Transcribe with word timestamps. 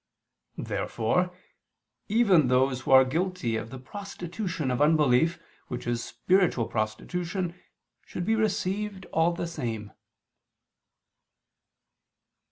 Therefore 0.57 1.31
even 2.09 2.47
those 2.47 2.81
who 2.81 2.91
are 2.91 3.05
guilty 3.05 3.55
of 3.55 3.69
the 3.69 3.77
prostitution 3.77 4.71
of 4.71 4.81
unbelief 4.81 5.39
which 5.67 5.85
is 5.85 6.03
spiritual 6.03 6.65
prostitution, 6.65 7.53
should 8.07 8.25
be 8.25 8.33
received 8.33 9.05
all 9.13 9.31
the 9.31 9.45
same. 9.45 9.91